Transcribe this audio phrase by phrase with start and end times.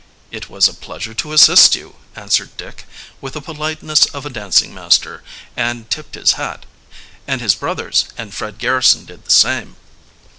[0.31, 2.85] "It was a pleasure to assist you," answered Dick,
[3.21, 5.21] with the politeness of a dancing master,
[5.55, 6.65] and tipped his hat;
[7.27, 9.75] and his brothers and Fred Garrison did the same.